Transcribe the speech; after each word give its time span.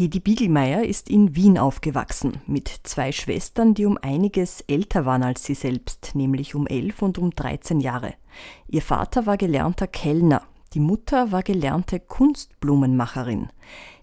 Hedi 0.00 0.18
Biegelmeier 0.18 0.82
ist 0.82 1.10
in 1.10 1.36
Wien 1.36 1.58
aufgewachsen, 1.58 2.40
mit 2.46 2.70
zwei 2.84 3.12
Schwestern, 3.12 3.74
die 3.74 3.84
um 3.84 3.98
einiges 4.00 4.62
älter 4.62 5.04
waren 5.04 5.22
als 5.22 5.44
sie 5.44 5.52
selbst, 5.52 6.12
nämlich 6.14 6.54
um 6.54 6.66
elf 6.66 7.02
und 7.02 7.18
um 7.18 7.32
13 7.32 7.80
Jahre. 7.80 8.14
Ihr 8.66 8.80
Vater 8.80 9.26
war 9.26 9.36
gelernter 9.36 9.86
Kellner, 9.86 10.40
die 10.72 10.80
Mutter 10.80 11.32
war 11.32 11.42
gelernte 11.42 12.00
Kunstblumenmacherin. 12.00 13.50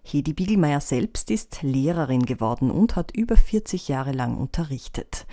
Hedi 0.04 0.34
Biegelmeier 0.34 0.82
selbst 0.82 1.32
ist 1.32 1.64
Lehrerin 1.64 2.28
geworden 2.28 2.70
und 2.70 2.96
hat 2.96 3.10
über 3.18 3.36
40 3.36 3.88
Jahre 3.88 4.12
lang 4.12 4.38
unterrichtet. 4.38 5.26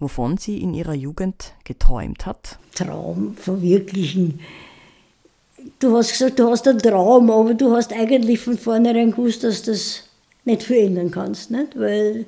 Wovon 0.00 0.36
sie 0.36 0.60
in 0.60 0.74
ihrer 0.74 0.94
Jugend 0.94 1.54
geträumt 1.62 2.26
hat? 2.26 2.58
Traum 2.74 3.36
verwirklichen 3.36 4.40
du 5.78 5.96
hast 5.96 6.12
gesagt, 6.12 6.38
du 6.38 6.48
hast 6.50 6.66
einen 6.68 6.78
Traum, 6.78 7.30
aber 7.30 7.54
du 7.54 7.74
hast 7.74 7.92
eigentlich 7.92 8.40
von 8.40 8.58
vornherein 8.58 9.10
gewusst, 9.10 9.44
dass 9.44 9.62
das 9.62 10.07
nicht 10.48 10.64
verändern 10.64 11.10
kannst. 11.10 11.50
Nicht? 11.50 11.78
Weil 11.78 12.26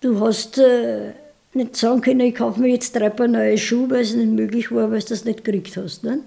du 0.00 0.20
hast 0.20 0.56
äh, 0.58 1.12
nicht 1.52 1.76
sagen 1.76 2.00
können, 2.00 2.20
ich 2.20 2.36
kaufe 2.36 2.60
mir 2.60 2.68
jetzt 2.68 2.94
drei 2.94 3.10
Paar 3.10 3.28
neue 3.28 3.58
Schuhe, 3.58 3.90
weil 3.90 4.00
es 4.00 4.14
nicht 4.14 4.30
möglich 4.30 4.72
war, 4.72 4.90
weil 4.90 5.00
du 5.00 5.08
das 5.08 5.24
nicht 5.24 5.44
gekriegt 5.44 5.76
hast. 5.76 6.04
Nicht? 6.04 6.20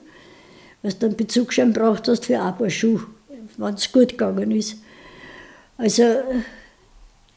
Weil 0.83 0.93
du 0.93 1.05
einen 1.07 1.15
Bezugsschein 1.15 1.73
braucht 1.73 2.07
hast 2.07 2.25
für 2.25 2.39
ein 2.39 2.57
Paar 2.57 2.69
Schuhe, 2.69 3.01
wenn 3.57 3.73
es 3.73 3.91
gut 3.91 4.09
gegangen 4.09 4.51
ist. 4.51 4.77
Also 5.77 6.03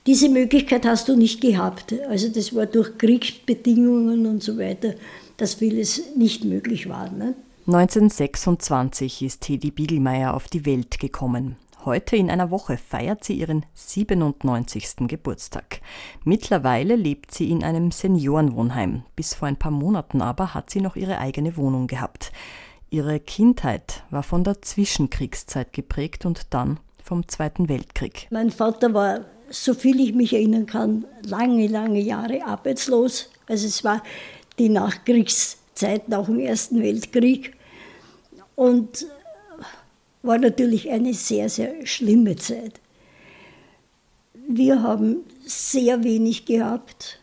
diese 0.07 0.29
Möglichkeit 0.29 0.85
hast 0.85 1.09
du 1.09 1.17
nicht 1.17 1.41
gehabt. 1.41 1.95
Also 2.09 2.29
das 2.29 2.55
war 2.55 2.67
durch 2.67 2.99
Kriegsbedingungen 2.99 4.27
und 4.27 4.43
so 4.43 4.59
weiter, 4.59 4.95
dass 5.37 5.55
vieles 5.55 6.15
nicht 6.17 6.45
möglich 6.45 6.89
war. 6.89 7.11
Nicht? 7.11 7.35
1926 7.67 9.23
ist 9.23 9.49
Hedi 9.49 9.71
Biegelmeier 9.71 10.35
auf 10.35 10.49
die 10.49 10.67
Welt 10.67 10.99
gekommen. 10.99 11.57
Heute 11.85 12.17
in 12.17 12.31
einer 12.31 12.51
Woche 12.51 12.77
feiert 12.77 13.25
sie 13.25 13.35
ihren 13.35 13.67
97. 13.75 15.09
Geburtstag. 15.09 15.81
Mittlerweile 16.25 16.97
lebt 16.97 17.33
sie 17.33 17.51
in 17.51 17.63
einem 17.63 17.91
Seniorenwohnheim. 17.91 19.03
Bis 19.17 19.35
vor 19.35 19.49
ein 19.49 19.59
paar 19.59 19.71
Monaten 19.71 20.23
aber 20.23 20.55
hat 20.55 20.71
sie 20.71 20.81
noch 20.81 20.97
ihre 20.97 21.19
eigene 21.19 21.57
Wohnung 21.57 21.87
gehabt. 21.87 22.33
Ihre 22.91 23.21
Kindheit 23.21 24.03
war 24.11 24.23
von 24.23 24.45
der 24.45 24.63
Zwischenkriegszeit 24.63 25.73
geprägt 25.73 26.25
und 26.25 26.55
dann 26.55 26.81
vom 27.03 27.29
Zweiten 27.29 27.69
Weltkrieg. 27.69 28.29
Mein 28.31 28.51
Vater 28.51 28.95
war, 28.95 29.21
soviel 29.51 30.01
ich 30.01 30.15
mich 30.15 30.33
erinnern 30.33 30.67
kann, 30.67 31.05
lange, 31.23 31.67
lange 31.67 32.01
Jahre 32.01 32.47
arbeitslos. 32.47 33.31
Also 33.47 33.67
es 33.67 33.85
war 33.85 34.03
die 34.59 34.69
Nachkriegszeit 34.69 35.65
Zeit 35.75 36.09
nach 36.09 36.27
dem 36.27 36.39
Ersten 36.39 36.83
Weltkrieg 36.83 37.57
und 38.55 39.07
war 40.25 40.39
natürlich 40.39 40.91
eine 40.91 41.13
sehr, 41.13 41.49
sehr 41.49 41.87
schlimme 41.87 42.37
Zeit. 42.37 42.81
Wir 44.49 44.83
haben 44.83 45.19
sehr 45.45 46.03
wenig 46.03 46.47
gehabt. 46.47 47.19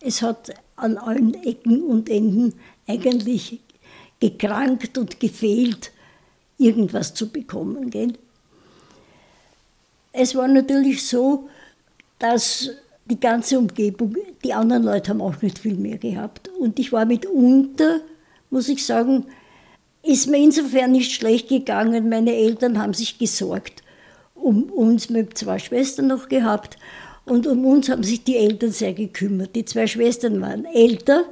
Es 0.00 0.22
hat 0.22 0.54
an 0.76 0.98
allen 0.98 1.34
Ecken 1.42 1.82
und 1.82 2.08
Enden 2.10 2.54
eigentlich 2.86 3.60
gekrankt 4.20 4.98
und 4.98 5.20
gefehlt, 5.20 5.90
irgendwas 6.58 7.14
zu 7.14 7.30
bekommen. 7.30 7.90
Gell? 7.90 8.14
Es 10.12 10.34
war 10.34 10.48
natürlich 10.48 11.06
so, 11.06 11.48
dass 12.18 12.70
die 13.06 13.20
ganze 13.20 13.58
Umgebung, 13.58 14.16
die 14.42 14.52
anderen 14.52 14.84
Leute 14.84 15.10
haben 15.10 15.20
auch 15.20 15.40
nicht 15.42 15.58
viel 15.58 15.76
mehr 15.76 15.98
gehabt. 15.98 16.48
Und 16.48 16.78
ich 16.78 16.92
war 16.92 17.06
mitunter, 17.06 18.00
muss 18.50 18.68
ich 18.68 18.84
sagen, 18.84 19.26
ist 20.04 20.28
mir 20.28 20.38
insofern 20.38 20.92
nicht 20.92 21.12
schlecht 21.12 21.48
gegangen. 21.48 22.08
Meine 22.08 22.34
Eltern 22.34 22.78
haben 22.78 22.94
sich 22.94 23.18
gesorgt 23.18 23.82
um 24.34 24.64
uns. 24.64 25.08
Wir 25.08 25.22
haben 25.22 25.34
zwei 25.34 25.58
Schwestern 25.58 26.08
noch 26.08 26.28
gehabt. 26.28 26.76
Und 27.24 27.46
um 27.46 27.64
uns 27.64 27.88
haben 27.88 28.02
sich 28.02 28.22
die 28.22 28.36
Eltern 28.36 28.70
sehr 28.70 28.92
gekümmert. 28.92 29.56
Die 29.56 29.64
zwei 29.64 29.86
Schwestern 29.86 30.40
waren 30.40 30.66
älter. 30.66 31.24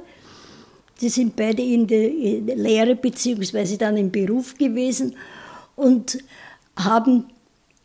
Die 1.01 1.09
sind 1.09 1.35
beide 1.35 1.61
in 1.61 1.85
der, 1.87 2.09
Lehre 2.55 2.95
bzw. 2.95 3.77
dann 3.77 3.97
im 3.97 4.11
Beruf 4.11 4.57
gewesen 4.57 5.15
und 5.75 6.17
haben 6.75 7.25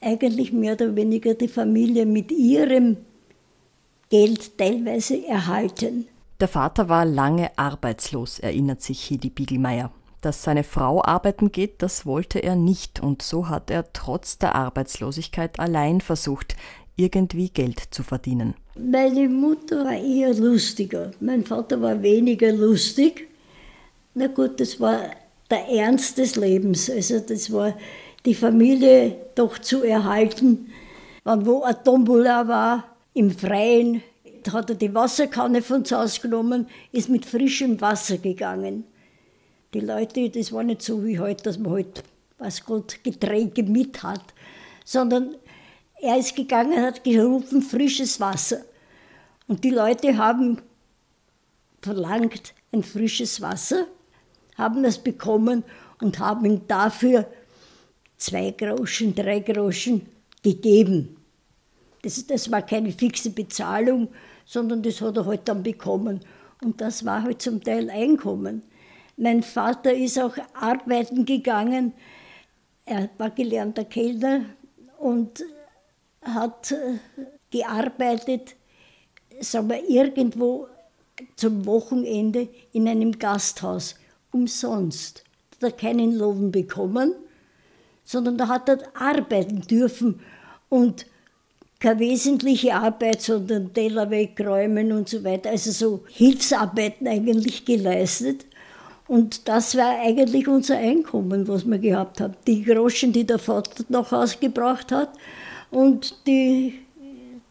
eigentlich 0.00 0.52
mehr 0.52 0.74
oder 0.74 0.94
weniger 0.94 1.34
die 1.34 1.48
Familie 1.48 2.06
mit 2.06 2.30
ihrem 2.32 2.96
Geld 4.08 4.56
teilweise 4.56 5.26
erhalten. 5.26 6.06
Der 6.40 6.48
Vater 6.48 6.88
war 6.88 7.04
lange 7.04 7.50
arbeitslos, 7.58 8.38
erinnert 8.38 8.80
sich 8.80 9.10
Hedi 9.10 9.28
Biegelmeier. 9.28 9.90
Dass 10.20 10.42
seine 10.42 10.64
Frau 10.64 11.02
arbeiten 11.04 11.52
geht, 11.52 11.80
das 11.82 12.04
wollte 12.04 12.40
er 12.40 12.56
nicht 12.56 13.00
und 13.00 13.22
so 13.22 13.48
hat 13.48 13.70
er 13.70 13.92
trotz 13.92 14.38
der 14.38 14.54
Arbeitslosigkeit 14.56 15.60
allein 15.60 16.00
versucht, 16.00 16.56
irgendwie 16.96 17.50
Geld 17.50 17.80
zu 17.90 18.02
verdienen. 18.02 18.54
Meine 18.76 19.28
Mutter 19.28 19.84
war 19.84 19.96
eher 19.96 20.34
lustiger, 20.34 21.12
mein 21.20 21.44
Vater 21.44 21.80
war 21.80 22.02
weniger 22.02 22.52
lustig. 22.52 23.28
Na 24.14 24.26
gut, 24.26 24.58
das 24.60 24.80
war 24.80 25.00
der 25.50 25.68
Ernst 25.68 26.18
des 26.18 26.36
Lebens, 26.36 26.90
also 26.90 27.20
das 27.20 27.52
war 27.52 27.74
die 28.26 28.34
Familie 28.34 29.16
doch 29.36 29.58
zu 29.58 29.84
erhalten. 29.84 30.72
Wenn 31.24 31.46
wo 31.46 31.62
ein 31.62 31.76
Tombola 31.84 32.48
war, 32.48 32.84
im 33.14 33.30
Freien 33.30 34.02
hat 34.52 34.70
er 34.70 34.76
die 34.76 34.94
Wasserkanne 34.94 35.62
von 35.62 35.78
uns 35.78 35.92
ausgenommen, 35.92 36.66
ist 36.90 37.08
mit 37.08 37.26
frischem 37.26 37.80
Wasser 37.80 38.18
gegangen. 38.18 38.84
Die 39.74 39.80
Leute, 39.80 40.30
das 40.30 40.52
war 40.52 40.62
nicht 40.62 40.82
so 40.82 41.04
wie 41.04 41.18
heute, 41.18 41.44
dass 41.44 41.58
man 41.58 41.72
halt, 41.72 42.02
was 42.38 42.64
Gott, 42.64 43.02
Getränke 43.04 43.62
mit 43.62 44.02
hat, 44.02 44.24
sondern 44.84 45.36
er 46.00 46.18
ist 46.18 46.34
gegangen, 46.34 46.80
hat 46.82 47.04
gerufen, 47.04 47.60
frisches 47.60 48.18
Wasser. 48.20 48.62
Und 49.46 49.64
die 49.64 49.70
Leute 49.70 50.16
haben 50.16 50.62
verlangt 51.82 52.54
ein 52.72 52.82
frisches 52.82 53.40
Wasser, 53.40 53.86
haben 54.56 54.82
das 54.82 54.98
bekommen 54.98 55.64
und 56.00 56.18
haben 56.18 56.44
ihm 56.44 56.60
dafür 56.66 57.26
zwei 58.16 58.50
Groschen, 58.50 59.14
drei 59.14 59.40
Groschen 59.40 60.06
gegeben. 60.42 61.16
Das, 62.02 62.26
das 62.26 62.50
war 62.50 62.62
keine 62.62 62.92
fixe 62.92 63.30
Bezahlung, 63.30 64.08
sondern 64.44 64.82
das 64.82 65.00
hat 65.00 65.16
er 65.16 65.26
halt 65.26 65.48
dann 65.48 65.62
bekommen. 65.62 66.20
Und 66.62 66.80
das 66.80 67.04
war 67.04 67.22
halt 67.22 67.42
zum 67.42 67.62
Teil 67.62 67.90
Einkommen. 67.90 68.62
Mein 69.20 69.42
Vater 69.42 69.92
ist 69.92 70.16
auch 70.18 70.36
arbeiten 70.54 71.24
gegangen. 71.24 71.92
Er 72.86 73.10
war 73.18 73.30
gelernter 73.30 73.84
Kellner 73.84 74.44
und 74.98 75.44
hat 76.22 76.70
äh, 76.70 76.98
gearbeitet, 77.50 78.54
sagen 79.40 79.70
wir, 79.70 79.88
irgendwo 79.88 80.68
zum 81.34 81.66
Wochenende 81.66 82.48
in 82.72 82.86
einem 82.86 83.18
Gasthaus, 83.18 83.96
umsonst. 84.30 85.24
Da 85.58 85.66
hat 85.66 85.72
er 85.72 85.76
keinen 85.76 86.16
Lohn 86.16 86.52
bekommen, 86.52 87.12
sondern 88.04 88.38
da 88.38 88.46
hat 88.46 88.68
er 88.68 88.78
arbeiten 88.94 89.62
dürfen. 89.62 90.20
Und 90.68 91.06
keine 91.80 91.98
wesentliche 91.98 92.74
Arbeit, 92.74 93.22
sondern 93.22 93.72
Teller 93.72 94.10
wegräumen 94.10 94.92
und 94.92 95.08
so 95.08 95.24
weiter. 95.24 95.50
Also 95.50 95.72
so 95.72 96.04
Hilfsarbeiten 96.08 97.08
eigentlich 97.08 97.64
geleistet. 97.64 98.46
Und 99.08 99.48
das 99.48 99.74
war 99.74 99.98
eigentlich 100.00 100.46
unser 100.46 100.76
Einkommen, 100.76 101.48
was 101.48 101.66
wir 101.66 101.78
gehabt 101.78 102.20
haben. 102.20 102.34
Die 102.46 102.62
Groschen, 102.62 103.12
die 103.12 103.24
der 103.24 103.38
Vater 103.38 103.84
nach 103.88 104.12
Hause 104.12 104.36
gebracht 104.38 104.92
hat 104.92 105.10
und 105.70 106.14
die, 106.26 106.74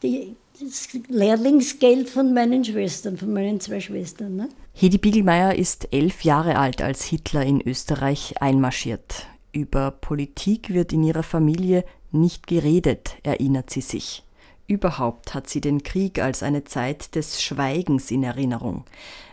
die, 0.03 0.35
das 0.61 0.89
Lehrlingsgeld 1.07 2.09
von 2.09 2.31
meinen 2.33 2.63
Schwestern, 2.63 3.17
von 3.17 3.33
meinen 3.33 3.59
zwei 3.59 3.79
Schwestern. 3.79 4.35
Ne? 4.35 4.49
Hedi 4.73 4.99
Biegelmeier 4.99 5.55
ist 5.55 5.91
elf 5.91 6.23
Jahre 6.23 6.57
alt, 6.57 6.83
als 6.83 7.03
Hitler 7.05 7.43
in 7.43 7.59
Österreich 7.67 8.35
einmarschiert. 8.39 9.25
Über 9.51 9.89
Politik 9.89 10.71
wird 10.71 10.93
in 10.93 11.03
ihrer 11.03 11.23
Familie 11.23 11.83
nicht 12.11 12.45
geredet, 12.45 13.15
erinnert 13.23 13.71
sie 13.71 13.81
sich. 13.81 14.23
Überhaupt 14.67 15.33
hat 15.33 15.49
sie 15.49 15.61
den 15.61 15.81
Krieg 15.81 16.19
als 16.19 16.43
eine 16.43 16.65
Zeit 16.65 17.15
des 17.15 17.41
Schweigens 17.41 18.11
in 18.11 18.23
Erinnerung. 18.23 18.83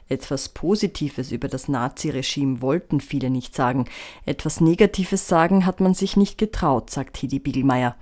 Etwas 0.09 0.49
Positives 0.49 1.33
über 1.33 1.49
das 1.49 1.67
Naziregime 1.67 2.63
wollten 2.63 3.01
viele 3.01 3.31
nicht 3.31 3.53
sagen. 3.53 3.87
Etwas 4.27 4.61
Negatives 4.61 5.27
sagen 5.27 5.67
hat 5.67 5.81
man 5.81 5.93
sich 5.93 6.17
nicht 6.17 6.39
getraut, 6.39 6.91
sagt 6.91 7.21
Hedi 7.21 7.41
Biegelmeier. 7.41 7.97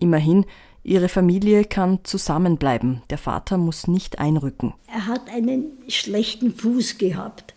Immerhin, 0.00 0.44
ihre 0.82 1.08
Familie 1.08 1.64
kann 1.64 2.00
zusammenbleiben. 2.02 3.00
Der 3.08 3.18
Vater 3.18 3.56
muss 3.56 3.88
nicht 3.88 4.18
einrücken. 4.18 4.74
Er 4.86 5.06
hat 5.06 5.30
einen 5.30 5.78
schlechten 5.88 6.52
Fuß 6.52 6.98
gehabt. 6.98 7.54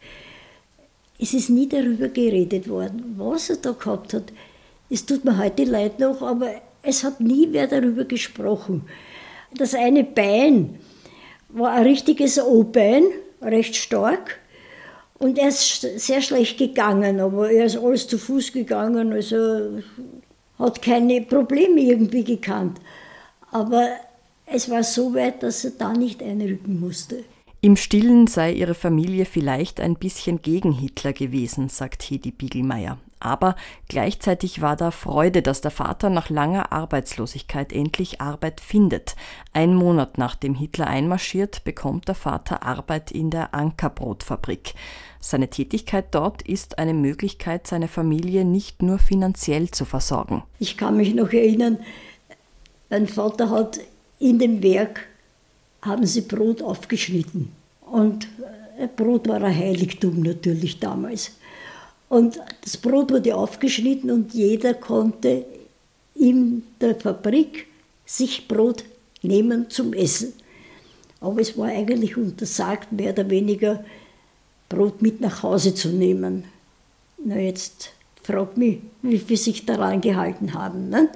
Es 1.19 1.33
ist 1.33 1.49
nie 1.49 1.67
darüber 1.67 2.07
geredet 2.07 2.69
worden, 2.69 3.15
was 3.17 3.49
er 3.49 3.57
da 3.57 3.71
gehabt 3.71 4.13
hat. 4.13 4.31
Es 4.89 5.05
tut 5.05 5.25
mir 5.25 5.37
heute 5.37 5.65
leid 5.65 5.99
noch, 5.99 6.21
aber 6.21 6.51
es 6.81 7.03
hat 7.03 7.19
nie 7.19 7.49
wer 7.51 7.67
darüber 7.67 8.05
gesprochen. 8.05 8.85
Das 9.55 9.73
eine 9.73 10.03
Bein 10.03 10.79
war 11.49 11.71
ein 11.71 11.83
richtiges 11.83 12.39
O-Bein, 12.39 13.03
recht 13.41 13.75
stark. 13.75 14.39
Und 15.17 15.37
er 15.37 15.49
ist 15.49 15.81
sehr 15.81 16.21
schlecht 16.21 16.57
gegangen, 16.57 17.19
aber 17.19 17.51
er 17.51 17.65
ist 17.65 17.77
alles 17.77 18.07
zu 18.07 18.17
Fuß 18.17 18.53
gegangen, 18.53 19.11
also 19.11 19.81
hat 20.57 20.81
keine 20.81 21.21
Probleme 21.21 21.81
irgendwie 21.81 22.23
gekannt. 22.23 22.79
Aber 23.51 23.89
es 24.45 24.69
war 24.69 24.83
so 24.83 25.13
weit, 25.13 25.43
dass 25.43 25.65
er 25.65 25.71
da 25.71 25.93
nicht 25.93 26.23
einrücken 26.23 26.79
musste. 26.79 27.23
Im 27.61 27.75
Stillen 27.75 28.27
sei 28.27 28.53
ihre 28.53 28.73
Familie 28.73 29.25
vielleicht 29.25 29.81
ein 29.81 29.95
bisschen 29.95 30.41
gegen 30.41 30.71
Hitler 30.71 31.11
gewesen, 31.11 31.67
sagt 31.67 32.03
Hedi 32.03 32.31
Biegelmeier. 32.31 32.97
Aber 33.19 33.55
gleichzeitig 33.87 34.61
war 34.61 34.75
da 34.75 34.91
Freude, 34.91 35.41
dass 35.41 35.61
der 35.61 35.71
Vater 35.71 36.09
nach 36.09 36.29
langer 36.29 36.71
Arbeitslosigkeit 36.71 37.73
endlich 37.73 38.21
Arbeit 38.21 38.61
findet. 38.61 39.15
Ein 39.53 39.75
Monat 39.75 40.17
nachdem 40.17 40.55
Hitler 40.55 40.87
einmarschiert, 40.87 41.63
bekommt 41.63 42.07
der 42.07 42.15
Vater 42.15 42.63
Arbeit 42.63 43.11
in 43.11 43.29
der 43.29 43.53
Ankerbrotfabrik. 43.53 44.73
Seine 45.19 45.49
Tätigkeit 45.49 46.05
dort 46.11 46.41
ist 46.43 46.79
eine 46.79 46.93
Möglichkeit, 46.93 47.67
seine 47.67 47.89
Familie 47.89 48.45
nicht 48.45 48.81
nur 48.81 48.99
finanziell 48.99 49.69
zu 49.69 49.83
versorgen. 49.83 50.43
Ich 50.59 50.77
kann 50.77 50.95
mich 50.95 51.13
noch 51.13 51.33
erinnern, 51.33 51.77
mein 52.89 53.07
Vater 53.07 53.49
hat 53.49 53.79
in 54.19 54.39
dem 54.39 54.63
Werk 54.63 55.07
haben 55.81 56.05
sie 56.05 56.21
Brot 56.21 56.61
aufgeschnitten. 56.61 57.51
Und 57.81 58.27
äh, 58.77 58.87
Brot 58.87 59.27
war 59.27 59.41
ein 59.41 59.55
Heiligtum 59.55 60.21
natürlich 60.21 60.79
damals. 60.79 61.31
Und 62.09 62.39
das 62.63 62.75
Brot 62.77 63.11
wurde 63.11 63.35
aufgeschnitten 63.35 64.09
und 64.09 64.33
jeder 64.33 64.73
konnte 64.73 65.45
in 66.15 66.63
der 66.81 66.95
Fabrik 66.95 67.67
sich 68.05 68.47
Brot 68.47 68.83
nehmen 69.21 69.69
zum 69.69 69.93
Essen. 69.93 70.33
Aber 71.21 71.39
es 71.39 71.57
war 71.57 71.67
eigentlich 71.67 72.17
untersagt, 72.17 72.91
mehr 72.91 73.13
oder 73.13 73.29
weniger 73.29 73.83
Brot 74.69 75.01
mit 75.01 75.21
nach 75.21 75.43
Hause 75.43 75.75
zu 75.75 75.89
nehmen. 75.89 76.45
Na 77.23 77.37
jetzt 77.37 77.91
fragt 78.23 78.57
mich, 78.57 78.79
wie 79.01 79.19
viele 79.19 79.37
sich 79.37 79.65
daran 79.65 80.01
gehalten 80.01 80.53
haben. 80.53 80.89
Ne? 80.89 81.09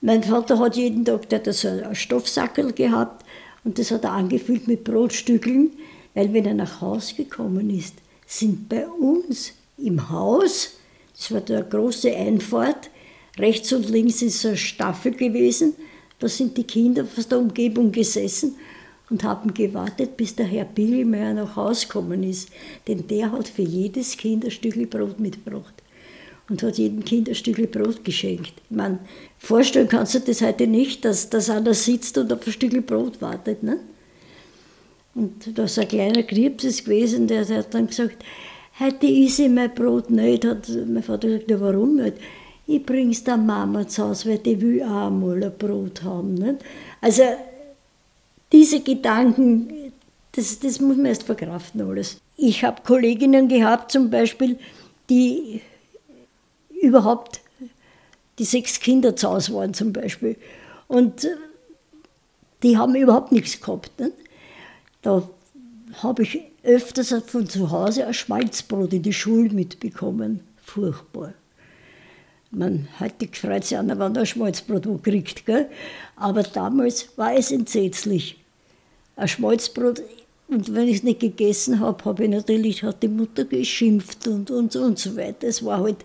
Mein 0.00 0.22
Vater 0.22 0.58
hat 0.58 0.76
jeden 0.76 1.04
Tag 1.04 1.28
der 1.28 1.40
hat 1.40 1.52
so 1.52 1.68
einen 1.68 1.94
Stoffsackel 1.94 2.72
gehabt 2.72 3.24
und 3.64 3.78
das 3.78 3.90
hat 3.90 4.04
er 4.04 4.12
angefüllt 4.12 4.66
mit 4.66 4.84
Brotstückeln, 4.84 5.70
weil 6.14 6.32
wenn 6.32 6.46
er 6.46 6.54
nach 6.54 6.80
Hause 6.80 7.14
gekommen 7.14 7.70
ist, 7.70 7.94
sind 8.26 8.68
bei 8.68 8.86
uns 8.86 9.52
im 9.78 10.10
Haus, 10.10 10.78
das 11.16 11.32
war 11.32 11.40
der 11.40 11.62
große 11.62 12.14
Einfahrt, 12.14 12.90
rechts 13.38 13.72
und 13.72 13.88
links 13.88 14.22
ist 14.22 14.44
eine 14.46 14.56
Staffel 14.56 15.12
gewesen, 15.12 15.74
da 16.18 16.28
sind 16.28 16.56
die 16.56 16.64
Kinder 16.64 17.06
aus 17.16 17.28
der 17.28 17.38
Umgebung 17.38 17.92
gesessen 17.92 18.56
und 19.10 19.22
haben 19.22 19.52
gewartet, 19.52 20.16
bis 20.16 20.34
der 20.34 20.46
Herr 20.46 20.64
Biegelmeier 20.64 21.34
nach 21.34 21.56
Hause 21.56 21.86
gekommen 21.86 22.22
ist. 22.22 22.48
Denn 22.88 23.06
der 23.06 23.32
hat 23.32 23.48
für 23.48 23.62
jedes 23.62 24.16
Kind 24.16 24.44
ein 24.44 24.50
Stückchen 24.50 24.88
Brot 24.88 25.20
mitgebracht 25.20 25.74
und 26.48 26.62
hat 26.62 26.78
jedem 26.78 27.04
Kind 27.04 27.28
ein 27.28 27.34
Stückchen 27.34 27.70
Brot 27.70 28.04
geschenkt. 28.04 28.54
Ich 28.70 28.76
meine, 28.76 28.98
vorstellen 29.38 29.88
kannst 29.88 30.14
du 30.14 30.20
das 30.20 30.40
heute 30.40 30.66
nicht, 30.66 31.04
dass, 31.04 31.28
dass 31.28 31.50
einer 31.50 31.74
sitzt 31.74 32.16
und 32.18 32.32
auf 32.32 32.46
ein 32.46 32.52
Stückchen 32.52 32.84
Brot 32.84 33.20
wartet. 33.20 33.62
Ne? 33.62 33.78
Und 35.14 35.56
da 35.56 35.64
ist 35.64 35.78
ein 35.78 35.88
kleiner 35.88 36.22
Krebs 36.22 36.84
gewesen, 36.84 37.26
der 37.26 37.46
hat 37.46 37.74
dann 37.74 37.86
gesagt, 37.86 38.24
heute 38.80 39.06
isse 39.06 39.44
ich 39.44 39.50
mein 39.50 39.74
Brot 39.74 40.10
nicht. 40.10 40.44
Hat 40.44 40.68
mein 40.86 41.02
Vater 41.02 41.28
gesagt, 41.28 41.50
ja, 41.50 41.60
warum 41.60 41.96
nicht? 41.96 42.18
Ich 42.66 42.84
bring's 42.84 43.22
der 43.22 43.36
Mama 43.36 43.86
zu 43.86 44.08
Hause, 44.08 44.30
weil 44.30 44.38
die 44.38 44.60
will 44.60 44.82
auch 44.82 45.10
mal 45.10 45.42
ein 45.42 45.56
Brot 45.56 46.02
haben. 46.02 46.34
Nicht? 46.34 46.64
Also 47.00 47.22
diese 48.52 48.80
Gedanken, 48.80 49.92
das, 50.32 50.58
das 50.58 50.80
muss 50.80 50.96
man 50.96 51.06
erst 51.06 51.22
verkraften 51.22 51.80
alles. 51.82 52.20
Ich 52.36 52.64
habe 52.64 52.82
Kolleginnen 52.82 53.48
gehabt 53.48 53.92
zum 53.92 54.10
Beispiel, 54.10 54.58
die 55.08 55.62
überhaupt 56.82 57.40
die 58.38 58.44
sechs 58.44 58.80
Kinder 58.80 59.16
zu 59.16 59.30
Hause 59.30 59.54
waren 59.54 59.72
zum 59.72 59.92
Beispiel. 59.92 60.36
Und 60.88 61.24
äh, 61.24 61.36
die 62.62 62.76
haben 62.76 62.94
überhaupt 62.94 63.32
nichts 63.32 63.60
gehabt. 63.60 63.98
Ne? 63.98 64.12
Da 65.02 65.28
habe 66.02 66.22
ich 66.22 66.42
öfters 66.66 67.14
von 67.26 67.48
zu 67.48 67.70
Hause 67.70 68.06
ein 68.06 68.14
Schmalzbrot 68.14 68.92
in 68.92 69.02
die 69.02 69.12
Schule 69.12 69.50
mitbekommen. 69.50 70.40
Furchtbar. 70.62 71.32
Man 72.50 72.88
heute 73.00 73.28
freut 73.32 73.64
sich 73.64 73.78
an, 73.78 73.88
wenn 73.88 74.16
ein 74.16 74.26
Schmalzbrot 74.26 75.02
kriegt. 75.02 75.46
Gell? 75.46 75.68
Aber 76.16 76.42
damals 76.42 77.08
war 77.16 77.34
es 77.34 77.52
entsetzlich. 77.52 78.38
Ein 79.16 79.28
Schmalzbrot, 79.28 80.02
und 80.48 80.74
wenn 80.74 80.88
ich 80.88 80.98
es 80.98 81.02
nicht 81.02 81.20
gegessen 81.20 81.80
habe, 81.80 82.04
habe 82.04 82.24
ich 82.24 82.30
natürlich, 82.30 82.82
hat 82.82 83.02
die 83.02 83.08
Mutter 83.08 83.44
geschimpft 83.44 84.26
und, 84.28 84.50
und, 84.50 84.76
und 84.76 84.98
so 84.98 85.16
weiter. 85.16 85.48
Es 85.48 85.64
war 85.64 85.80
halt 85.80 86.04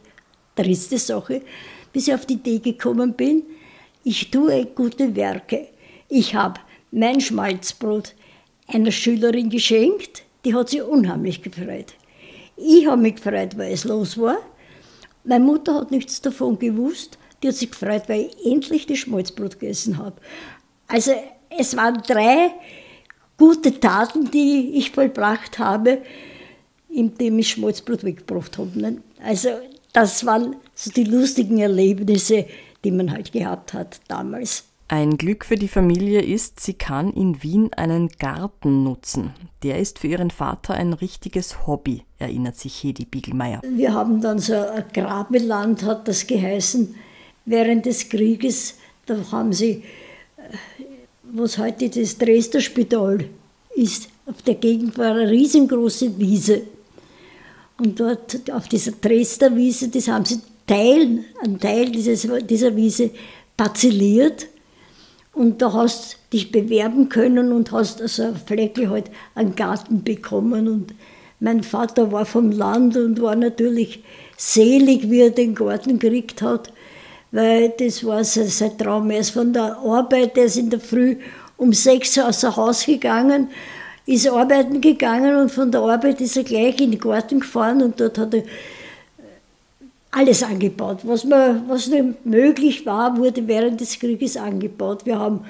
triste 0.56 0.98
Sache, 0.98 1.42
bis 1.94 2.08
ich 2.08 2.14
auf 2.14 2.26
die 2.26 2.34
Idee 2.34 2.60
gekommen 2.60 3.14
bin, 3.14 3.44
ich 4.04 4.32
tue 4.32 4.66
gute 4.66 5.16
Werke. 5.16 5.68
Ich 6.10 6.34
habe 6.34 6.60
mein 6.92 7.22
Schmalzbrot 7.22 8.16
einer 8.68 8.92
Schülerin 8.92 9.50
geschenkt, 9.50 10.24
die 10.46 10.56
hat 10.56 10.70
sich 10.70 10.82
unheimlich 10.82 11.42
gefreut. 11.42 11.94
Ich 12.58 12.88
habe 12.88 13.02
mich 13.02 13.16
gefreut, 13.16 13.58
weil 13.58 13.74
es 13.74 13.84
los 13.84 14.18
war. 14.18 14.38
Meine 15.24 15.44
Mutter 15.44 15.76
hat 15.76 15.92
nichts 15.92 16.22
davon 16.22 16.58
gewusst. 16.58 17.18
Die 17.42 17.48
hat 17.48 17.56
sich 17.56 17.72
gefreut, 17.72 18.04
weil 18.08 18.30
ich 18.30 18.46
endlich 18.46 18.86
das 18.86 19.00
Schmalzbrot 19.00 19.60
gegessen 19.60 19.98
habe. 19.98 20.16
Also 20.88 21.12
es 21.50 21.76
waren 21.76 22.02
drei 22.08 22.52
gute 23.38 23.80
Taten, 23.80 24.30
die 24.30 24.74
ich 24.76 24.92
vollbracht 24.92 25.58
habe, 25.58 26.02
indem 26.90 27.40
ich 27.40 27.50
Schmalzbrot 27.50 28.04
weggebracht 28.04 28.58
habe. 28.58 29.02
Also 29.24 29.50
das 29.94 30.26
waren 30.26 30.56
so 30.76 30.92
die 30.92 31.04
lustigen 31.04 31.58
Erlebnisse, 31.58 32.46
die 32.84 32.92
man 32.92 33.12
halt 33.12 33.32
gehabt 33.32 33.74
hat 33.74 34.00
damals. 34.08 34.66
Ein 34.92 35.16
Glück 35.16 35.46
für 35.46 35.56
die 35.56 35.70
Familie 35.70 36.22
ist, 36.22 36.60
sie 36.60 36.74
kann 36.74 37.14
in 37.14 37.42
Wien 37.42 37.74
einen 37.74 38.10
Garten 38.10 38.84
nutzen. 38.84 39.34
Der 39.64 39.80
ist 39.80 40.00
für 40.00 40.08
ihren 40.08 40.32
Vater 40.32 40.74
ein 40.74 40.92
richtiges 40.92 41.66
Hobby, 41.66 42.04
erinnert 42.20 42.58
sich 42.58 42.84
Hedi 42.84 43.06
Biegelmeier. 43.06 43.62
Wir 43.64 43.94
haben 43.94 44.20
dann 44.20 44.40
so 44.40 44.54
ein 44.54 44.84
Grabeland, 44.92 45.84
hat 45.84 46.10
das 46.10 46.28
geheißen, 46.28 46.94
während 47.46 47.86
des 47.86 48.10
Krieges. 48.10 48.76
Da 49.06 49.16
haben 49.32 49.54
sie, 49.54 49.86
äh, 50.36 50.84
was 51.24 51.58
heute 51.58 51.88
das 51.88 52.18
Dresdner 52.18 52.60
Spital 52.60 53.30
ist, 53.74 54.10
auf 54.26 54.42
der 54.42 54.56
Gegend 54.56 54.98
war 54.98 55.16
eine 55.16 55.30
riesengroße 55.30 56.20
Wiese. 56.20 56.64
Und 57.78 57.98
dort 57.98 58.52
auf 58.52 58.68
dieser 58.68 58.92
Dresdner 58.92 59.56
Wiese, 59.56 59.88
das 59.88 60.10
haben 60.10 60.26
sie 60.26 60.42
Teilen, 60.68 61.24
einen 61.42 61.62
Teil 61.62 61.90
dieses, 61.90 62.28
dieser 62.46 62.76
Wiese 62.76 63.12
parzelliert. 63.56 64.48
Und 65.34 65.62
da 65.62 65.74
hast 65.74 66.18
dich 66.34 66.52
bewerben 66.52 67.10
können 67.10 67.52
und 67.52 67.72
hast 67.72 68.02
also 68.02 68.24
ein 68.24 68.36
Fleckchen 68.36 68.90
halt 68.90 69.12
einen 69.34 69.56
Garten 69.56 70.04
bekommen. 70.04 70.68
Und 70.68 70.94
mein 71.40 71.64
Vater 71.64 72.12
war 72.12 72.26
vom 72.26 72.52
Land 72.52 72.98
und 72.98 73.22
war 73.22 73.36
natürlich 73.36 74.04
selig, 74.38 75.10
wie 75.10 75.22
er 75.22 75.32
den 75.32 75.56
Garten 75.56 76.00
gekriegt 76.00 76.42
hat, 76.42 76.74
weil 77.32 77.70
das 77.70 78.04
war 78.04 78.24
sein 78.24 78.78
Traum. 78.78 79.10
Er 79.10 79.20
ist 79.20 79.32
von 79.32 79.54
der 79.54 79.78
Arbeit, 79.78 80.38
er 80.38 80.46
ist 80.46 80.58
in 80.58 80.70
der 80.70 80.80
Früh 80.80 81.18
um 81.58 81.74
sechs 81.74 82.18
aus 82.18 82.42
dem 82.42 82.56
Haus 82.56 82.86
gegangen 82.86 83.50
ist 84.06 84.28
arbeiten 84.28 84.82
gegangen 84.82 85.36
und 85.36 85.52
von 85.52 85.72
der 85.72 85.82
Arbeit 85.82 86.22
ist 86.22 86.38
er 86.38 86.44
gleich 86.44 86.80
in 86.82 86.92
den 86.92 87.00
Garten 87.00 87.40
gefahren 87.40 87.82
und 87.82 88.00
dort 88.00 88.18
hat 88.18 88.34
er 88.34 88.44
alles 90.12 90.44
angebaut. 90.44 91.00
Was, 91.04 91.24
man, 91.24 91.68
was 91.68 91.88
nicht 91.88 92.26
möglich 92.26 92.86
war, 92.86 93.18
wurde 93.18 93.48
während 93.48 93.80
des 93.82 93.98
Krieges 94.00 94.38
angebaut. 94.38 95.06
Wir 95.06 95.18
haben 95.18 95.46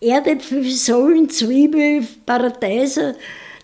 Erdäpfel, 0.00 0.64
Solen, 0.70 1.28
Zwiebel, 1.28 2.06
Paradeiser, 2.24 3.14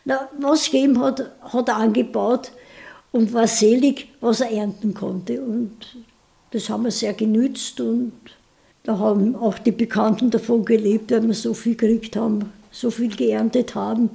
na, 0.04 0.28
was 0.38 0.70
gegeben 0.70 1.00
hat, 1.00 1.30
hat 1.40 1.68
er 1.68 1.76
angebaut 1.76 2.52
und 3.12 3.32
war 3.32 3.46
selig, 3.46 4.08
was 4.20 4.40
er 4.40 4.50
ernten 4.50 4.92
konnte. 4.92 5.40
Und 5.40 5.96
das 6.50 6.68
haben 6.68 6.84
wir 6.84 6.90
sehr 6.90 7.14
genützt 7.14 7.80
und 7.80 8.12
da 8.82 8.98
haben 8.98 9.34
auch 9.34 9.58
die 9.58 9.72
Bekannten 9.72 10.30
davon 10.30 10.64
gelebt, 10.64 11.10
weil 11.10 11.26
wir 11.26 11.34
so 11.34 11.54
viel 11.54 11.74
gekriegt 11.74 12.16
haben 12.16 12.52
so 12.74 12.90
viel 12.90 13.14
geerntet 13.14 13.74
haben, 13.74 14.10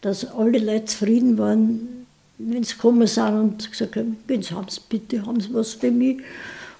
dass 0.00 0.26
alle 0.34 0.58
Leute 0.58 0.86
zufrieden 0.86 1.38
waren, 1.38 2.03
wenn 2.38 2.62
sie 2.62 2.74
gekommen 2.74 3.06
sind 3.06 3.34
und 3.34 3.70
gesagt 3.70 3.96
haben, 3.96 4.16
haben 4.28 4.68
Sie 4.68 4.80
bitte, 4.88 5.24
haben 5.24 5.40
Sie 5.40 5.52
was 5.52 5.74
für 5.74 5.90
mich? 5.90 6.18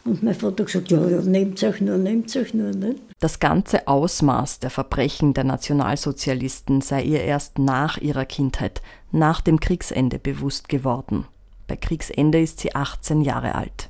Und 0.04 0.22
mein 0.22 0.34
Vater 0.34 0.64
gesagt, 0.64 0.90
ja, 0.90 1.06
ja, 1.08 1.22
nehmt 1.22 1.62
euch 1.62 1.80
nur, 1.80 1.96
nehmt 1.96 2.34
euch 2.36 2.52
nur. 2.52 2.70
Nicht? 2.72 3.00
Das 3.20 3.40
ganze 3.40 3.88
Ausmaß 3.88 4.60
der 4.60 4.68
Verbrechen 4.68 5.32
der 5.32 5.44
Nationalsozialisten 5.44 6.82
sei 6.82 7.02
ihr 7.04 7.22
erst 7.22 7.58
nach 7.58 7.96
ihrer 7.96 8.26
Kindheit, 8.26 8.82
nach 9.12 9.40
dem 9.40 9.60
Kriegsende 9.60 10.18
bewusst 10.18 10.68
geworden. 10.68 11.26
Bei 11.66 11.76
Kriegsende 11.76 12.40
ist 12.40 12.60
sie 12.60 12.74
18 12.74 13.22
Jahre 13.22 13.54
alt. 13.54 13.88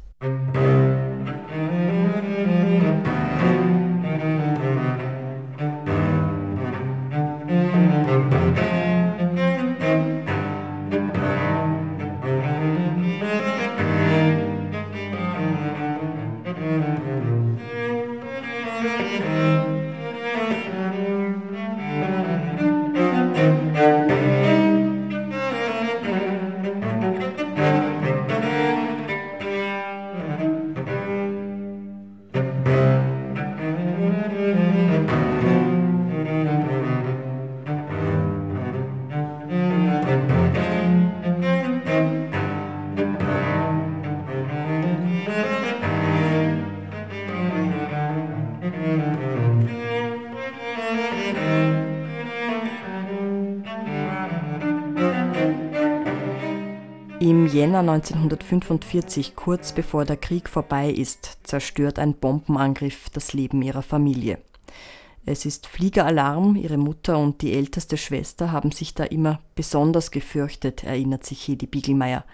1945, 57.88 59.36
kurz 59.36 59.72
bevor 59.72 60.04
der 60.04 60.16
Krieg 60.16 60.48
vorbei 60.48 60.90
ist, 60.90 61.38
zerstört 61.44 61.98
ein 61.98 62.14
Bombenangriff 62.14 63.10
das 63.10 63.32
Leben 63.32 63.62
ihrer 63.62 63.82
Familie. 63.82 64.38
Es 65.26 65.46
ist 65.46 65.66
Fliegeralarm, 65.66 66.56
ihre 66.56 66.76
Mutter 66.76 67.18
und 67.18 67.40
die 67.40 67.54
älteste 67.54 67.96
Schwester 67.96 68.52
haben 68.52 68.72
sich 68.72 68.94
da 68.94 69.04
immer 69.04 69.40
besonders 69.54 70.10
gefürchtet, 70.10 70.84
erinnert 70.84 71.24
sich 71.24 71.48
Hedi 71.48 71.66
Biegelmeier. 71.66 72.24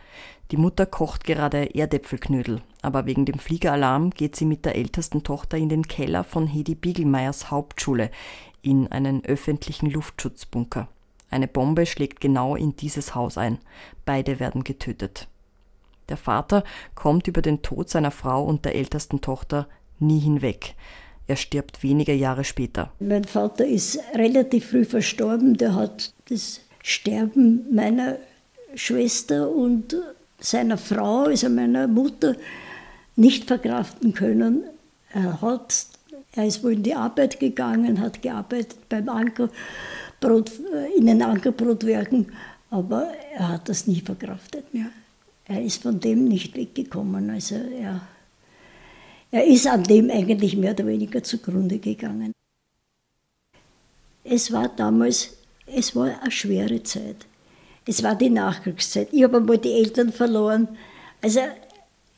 Die 0.51 0.57
Mutter 0.57 0.87
kocht 0.87 1.25
gerade 1.25 1.75
Erdäpfelknödel, 1.75 2.63
aber 2.83 3.07
wegen 3.07 3.25
dem 3.25 3.39
Fliegeralarm 3.39 4.11
geht 4.11 4.35
sie 4.35 4.45
mit 4.45 4.65
der 4.65 4.75
ältesten 4.75 5.23
Tochter 5.23 5.57
in 5.57 5.69
den 5.69 5.87
Keller 5.87 6.25
von 6.25 6.47
Hedi 6.47 6.75
Biegelmeiers 6.75 7.51
Hauptschule, 7.51 8.11
in 8.63 8.89
einen 8.89 9.25
öffentlichen 9.25 9.89
Luftschutzbunker. 9.89 10.89
Eine 11.31 11.47
Bombe 11.47 11.87
schlägt 11.87 12.21
genau 12.21 12.57
in 12.57 12.75
dieses 12.75 13.15
Haus 13.15 13.39
ein. 13.39 13.59
Beide 14.05 14.41
werden 14.41 14.65
getötet. 14.65 15.29
Der 16.11 16.17
Vater 16.17 16.65
kommt 16.95 17.27
über 17.29 17.41
den 17.41 17.63
Tod 17.63 17.89
seiner 17.89 18.11
Frau 18.11 18.45
und 18.45 18.65
der 18.65 18.75
ältesten 18.75 19.21
Tochter 19.21 19.67
nie 19.99 20.19
hinweg. 20.19 20.75
Er 21.27 21.37
stirbt 21.37 21.83
wenige 21.83 22.13
Jahre 22.13 22.45
später. 22.45 22.91
Mein 22.99 23.25
Vater 23.25 23.65
ist 23.65 24.01
relativ 24.15 24.71
früh 24.71 24.85
verstorben. 24.85 25.57
Der 25.57 25.77
hat 25.77 26.13
das 26.29 26.61
Sterben 26.83 27.65
meiner 27.73 28.17
Schwester 28.75 29.49
und 29.49 29.97
seiner 30.41 30.77
Frau, 30.77 31.25
also 31.25 31.49
meiner 31.49 31.87
Mutter, 31.87 32.35
nicht 33.15 33.45
verkraften 33.45 34.13
können. 34.15 34.65
Er, 35.13 35.41
hat, 35.41 35.87
er 36.33 36.47
ist 36.47 36.65
wohl 36.65 36.73
in 36.73 36.83
die 36.83 36.95
Arbeit 36.95 37.39
gegangen, 37.39 38.01
hat 38.01 38.23
gearbeitet 38.23 38.89
beim 38.89 39.09
Anker 39.09 39.51
Brot, 40.21 40.51
äh, 40.75 40.99
in 40.99 41.07
den 41.07 41.23
Ankerbrotwerken, 41.23 42.33
aber 42.71 43.09
er 43.35 43.49
hat 43.49 43.69
das 43.69 43.87
nie 43.87 44.01
verkraftet 44.01 44.73
mehr. 44.75 44.87
Er 45.51 45.61
ist 45.61 45.83
von 45.83 45.99
dem 45.99 46.27
nicht 46.27 46.57
weggekommen. 46.57 47.29
Also 47.29 47.57
er, 47.57 48.01
er 49.33 49.45
ist 49.45 49.67
an 49.67 49.83
dem 49.83 50.09
eigentlich 50.09 50.57
mehr 50.57 50.71
oder 50.71 50.87
weniger 50.87 51.25
zugrunde 51.25 51.81
gegangen. 51.81 52.33
Es 54.23 54.53
war 54.53 54.69
damals, 54.69 55.37
es 55.67 55.97
war 55.97 56.23
eine 56.23 56.31
schwere 56.31 56.81
Zeit. 56.85 57.27
Es 57.85 58.01
war 58.05 58.15
die 58.15 58.31
Nachkriegszeit. 58.31 59.09
Ich 59.11 59.25
habe 59.25 59.39
einmal 59.39 59.59
die 59.59 59.73
Eltern 59.73 60.13
verloren. 60.13 60.69
Also 61.21 61.41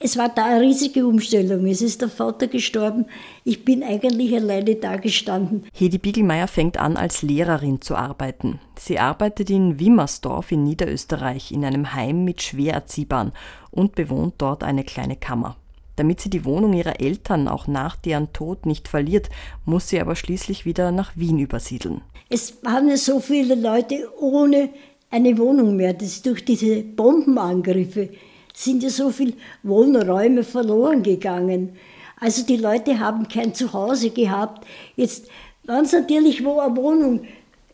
es 0.02 0.16
war 0.16 0.28
da 0.28 0.46
eine 0.46 0.62
riesige 0.62 1.06
Umstellung. 1.06 1.66
Es 1.66 1.80
ist 1.80 2.00
der 2.00 2.08
Vater 2.08 2.48
gestorben. 2.48 3.06
Ich 3.44 3.64
bin 3.64 3.84
eigentlich 3.84 4.34
alleine 4.34 4.74
da 4.74 4.96
gestanden. 4.96 5.64
Hedi 5.72 5.98
Biegelmeier 5.98 6.48
fängt 6.48 6.76
an, 6.76 6.96
als 6.96 7.22
Lehrerin 7.22 7.80
zu 7.80 7.94
arbeiten. 7.94 8.58
Sie 8.78 8.98
arbeitet 8.98 9.48
in 9.48 9.78
Wimmersdorf 9.78 10.50
in 10.50 10.64
Niederösterreich 10.64 11.52
in 11.52 11.64
einem 11.64 11.94
Heim 11.94 12.24
mit 12.24 12.42
schwer 12.42 12.74
Erziehbaren 12.74 13.32
und 13.70 13.94
bewohnt 13.94 14.34
dort 14.38 14.64
eine 14.64 14.82
kleine 14.82 15.16
Kammer. 15.16 15.56
Damit 15.96 16.20
sie 16.20 16.30
die 16.30 16.44
Wohnung 16.44 16.72
ihrer 16.72 17.00
Eltern 17.00 17.46
auch 17.46 17.68
nach 17.68 17.96
deren 17.96 18.32
Tod 18.32 18.66
nicht 18.66 18.88
verliert, 18.88 19.28
muss 19.64 19.88
sie 19.88 20.00
aber 20.00 20.16
schließlich 20.16 20.64
wieder 20.64 20.90
nach 20.90 21.16
Wien 21.16 21.38
übersiedeln. 21.38 22.00
Es 22.28 22.64
waren 22.64 22.88
ja 22.88 22.96
so 22.96 23.20
viele 23.20 23.54
Leute 23.54 24.08
ohne 24.18 24.70
eine 25.10 25.38
Wohnung 25.38 25.76
mehr. 25.76 25.92
Das 25.92 26.08
ist 26.08 26.26
durch 26.26 26.44
diese 26.44 26.82
Bombenangriffe 26.82 28.08
sind 28.52 28.82
ja 28.82 28.90
so 28.90 29.10
viele 29.10 29.34
Wohnräume 29.62 30.44
verloren 30.44 31.02
gegangen. 31.02 31.76
Also 32.18 32.44
die 32.44 32.56
Leute 32.56 33.00
haben 33.00 33.26
kein 33.28 33.54
Zuhause 33.54 34.10
gehabt. 34.10 34.66
Jetzt, 34.96 35.26
es 35.66 35.92
natürlich 35.92 36.44
wo 36.44 36.60
eine 36.60 36.76
Wohnung 36.76 37.26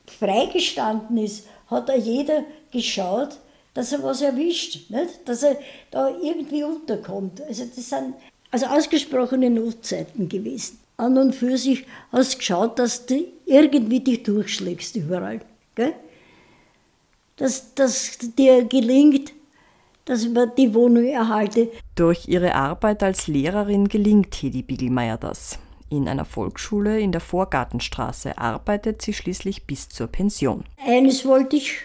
freigestanden 0.06 1.18
ist, 1.18 1.46
hat 1.70 1.88
da 1.88 1.94
jeder 1.94 2.44
geschaut, 2.72 3.38
dass 3.74 3.92
er 3.92 4.02
was 4.02 4.22
erwischt, 4.22 4.90
nicht? 4.90 5.20
dass 5.26 5.42
er 5.42 5.56
da 5.90 6.08
irgendwie 6.08 6.64
unterkommt. 6.64 7.42
Also 7.42 7.64
das 7.64 7.88
sind 7.88 8.14
also 8.50 8.66
ausgesprochene 8.66 9.50
Notzeiten 9.50 10.28
gewesen. 10.28 10.78
An 10.96 11.16
und 11.16 11.34
für 11.34 11.56
sich 11.56 11.84
hast 12.10 12.34
du 12.34 12.38
geschaut, 12.38 12.78
dass 12.78 13.06
du 13.06 13.24
irgendwie 13.46 14.00
dich 14.00 14.22
durchschlägst 14.24 14.96
überall. 14.96 15.40
Gell? 15.74 15.92
Dass, 17.36 17.72
dass 17.74 18.18
dir 18.36 18.64
gelingt, 18.64 19.32
dass 20.08 20.26
man 20.26 20.50
die 20.56 20.72
Wohnung 20.72 21.04
erhalte. 21.04 21.68
Durch 21.94 22.28
ihre 22.28 22.54
Arbeit 22.54 23.02
als 23.02 23.26
Lehrerin 23.26 23.88
gelingt 23.88 24.34
Hedi 24.34 24.62
Biegelmeier 24.62 25.18
das. 25.18 25.58
In 25.90 26.08
einer 26.08 26.24
Volksschule 26.24 26.98
in 26.98 27.12
der 27.12 27.20
Vorgartenstraße 27.20 28.38
arbeitet 28.38 29.02
sie 29.02 29.12
schließlich 29.12 29.64
bis 29.64 29.90
zur 29.90 30.06
Pension. 30.06 30.64
Eines 30.82 31.26
wollte 31.26 31.56
ich 31.56 31.80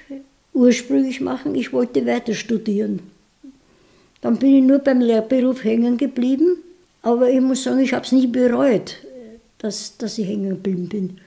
ursprünglich 0.53 1.19
machen, 1.19 1.53
ich 1.53 1.73
wollte 1.73 2.05
weiter 2.05 2.33
studieren. 2.33 3.01
Dann 4.21 4.37
bin 4.37 4.55
ich 4.55 4.63
nur 4.63 4.79
beim 4.79 5.01
Lehrberuf 5.01 5.65
hängen 5.65 5.97
geblieben, 5.97 6.57
aber 7.01 7.29
ich 7.29 7.41
muss 7.41 7.63
sagen, 7.63 7.79
ich 7.79 7.91
habe 7.91 8.05
es 8.05 8.13
nicht 8.13 8.31
bereut, 8.31 8.99
dass, 9.57 9.97
dass 9.97 10.17
ich 10.17 10.27
hängen 10.27 10.51
geblieben 10.51 10.87
bin. 10.87 11.19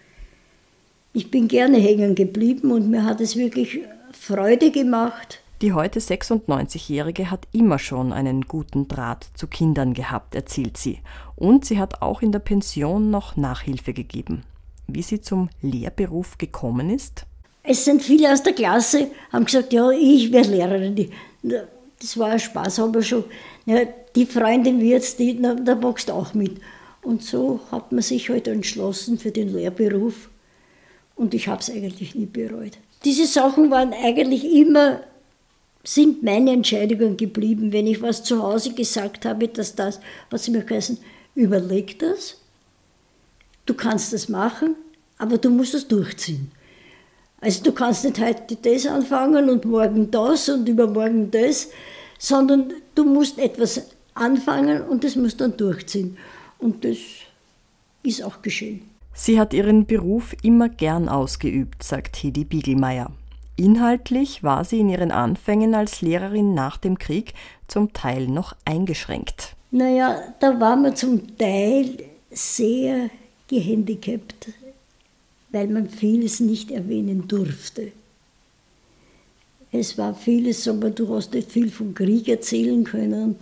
Ich 1.12 1.30
bin 1.30 1.46
gerne 1.46 1.76
hängen 1.76 2.14
geblieben 2.14 2.72
und 2.72 2.88
mir 2.88 3.04
hat 3.04 3.20
es 3.20 3.36
wirklich 3.36 3.80
Freude 4.12 4.70
gemacht, 4.70 5.40
die 5.62 5.72
heute 5.72 6.00
96-Jährige 6.00 7.30
hat 7.30 7.46
immer 7.52 7.78
schon 7.78 8.12
einen 8.12 8.42
guten 8.42 8.88
Draht 8.88 9.26
zu 9.34 9.46
Kindern 9.46 9.94
gehabt, 9.94 10.34
erzählt 10.34 10.76
sie. 10.76 10.98
Und 11.34 11.64
sie 11.64 11.78
hat 11.78 12.02
auch 12.02 12.22
in 12.22 12.32
der 12.32 12.40
Pension 12.40 13.10
noch 13.10 13.36
Nachhilfe 13.36 13.92
gegeben. 13.92 14.44
Wie 14.86 15.02
sie 15.02 15.20
zum 15.20 15.48
Lehrberuf 15.62 16.38
gekommen 16.38 16.90
ist? 16.90 17.26
Es 17.62 17.84
sind 17.84 18.02
viele 18.02 18.32
aus 18.32 18.42
der 18.42 18.52
Klasse, 18.52 19.10
haben 19.32 19.44
gesagt, 19.44 19.72
ja, 19.72 19.90
ich 19.90 20.30
werde 20.30 20.50
Lehrerin. 20.50 21.10
Das 21.42 22.16
war 22.18 22.30
ein 22.30 22.38
Spaß, 22.38 22.80
aber 22.80 23.02
schon. 23.02 23.24
Ja, 23.64 23.80
die 24.14 24.26
Freundin 24.26 24.80
wird, 24.80 25.18
die, 25.18 25.40
da 25.40 25.54
du 25.54 26.12
auch 26.12 26.34
mit. 26.34 26.60
Und 27.02 27.22
so 27.22 27.60
hat 27.72 27.92
man 27.92 28.02
sich 28.02 28.28
heute 28.28 28.50
halt 28.50 28.58
entschlossen 28.58 29.18
für 29.18 29.30
den 29.30 29.52
Lehrberuf. 29.52 30.28
Und 31.16 31.34
ich 31.34 31.48
habe 31.48 31.60
es 31.60 31.70
eigentlich 31.70 32.14
nie 32.14 32.26
bereut. 32.26 32.78
Diese 33.04 33.26
Sachen 33.26 33.70
waren 33.70 33.92
eigentlich 33.92 34.44
immer 34.44 35.00
sind 35.86 36.22
meine 36.22 36.52
Entscheidungen 36.52 37.16
geblieben. 37.16 37.72
Wenn 37.72 37.86
ich 37.86 38.02
was 38.02 38.24
zu 38.24 38.42
Hause 38.42 38.74
gesagt 38.74 39.24
habe, 39.24 39.48
dass 39.48 39.74
das, 39.74 40.00
was 40.30 40.44
sie 40.44 40.50
mir 40.50 40.62
geheißen, 40.62 40.98
überleg 41.34 41.98
das, 41.98 42.36
du 43.66 43.74
kannst 43.74 44.12
das 44.12 44.28
machen, 44.28 44.74
aber 45.18 45.38
du 45.38 45.50
musst 45.50 45.74
es 45.74 45.86
durchziehen. 45.86 46.50
Also 47.40 47.62
du 47.62 47.72
kannst 47.72 48.04
nicht 48.04 48.18
heute 48.18 48.56
das 48.56 48.86
anfangen 48.86 49.48
und 49.50 49.64
morgen 49.64 50.10
das 50.10 50.48
und 50.48 50.68
übermorgen 50.68 51.30
das, 51.30 51.68
sondern 52.18 52.72
du 52.94 53.04
musst 53.04 53.38
etwas 53.38 53.82
anfangen 54.14 54.82
und 54.82 55.04
das 55.04 55.16
musst 55.16 55.40
dann 55.40 55.56
durchziehen. 55.56 56.16
Und 56.58 56.84
das 56.84 56.96
ist 58.02 58.24
auch 58.24 58.42
geschehen. 58.42 58.82
Sie 59.12 59.38
hat 59.38 59.54
ihren 59.54 59.86
Beruf 59.86 60.34
immer 60.42 60.68
gern 60.68 61.08
ausgeübt, 61.08 61.82
sagt 61.82 62.16
Hedi 62.16 62.44
Biegelmeier. 62.44 63.12
Inhaltlich 63.56 64.42
war 64.42 64.64
sie 64.64 64.80
in 64.80 64.90
ihren 64.90 65.10
Anfängen 65.10 65.74
als 65.74 66.02
Lehrerin 66.02 66.52
nach 66.54 66.76
dem 66.76 66.98
Krieg 66.98 67.32
zum 67.68 67.92
Teil 67.94 68.26
noch 68.26 68.54
eingeschränkt. 68.66 69.56
Naja, 69.70 70.34
da 70.40 70.60
war 70.60 70.76
man 70.76 70.94
zum 70.94 71.36
Teil 71.38 71.96
sehr 72.30 73.10
gehandicapt, 73.48 74.48
weil 75.50 75.68
man 75.68 75.88
vieles 75.88 76.40
nicht 76.40 76.70
erwähnen 76.70 77.26
durfte. 77.28 77.92
Es 79.72 79.98
war 79.98 80.14
vieles, 80.14 80.68
aber 80.68 80.90
du 80.90 81.14
hast 81.14 81.32
nicht 81.34 81.50
viel 81.50 81.70
vom 81.70 81.94
Krieg 81.94 82.28
erzählen 82.28 82.84
können 82.84 83.36